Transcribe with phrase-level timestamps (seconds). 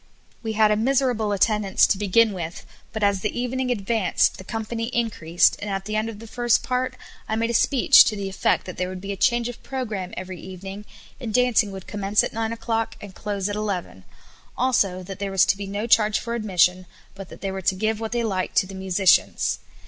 [0.41, 4.85] We had a miserable attendance to begin with, but as the evening advanced the company
[4.85, 6.95] increased, and at the end of the first part
[7.29, 10.15] I made a speech to the effect that there would be a change of programme
[10.17, 10.85] every evening,
[11.19, 14.03] and dancing would commence at nine o'clock and close at eleven;
[14.57, 17.75] also that there was to be no charge for admission, but that they were to
[17.75, 19.59] give what they liked to the "musicians.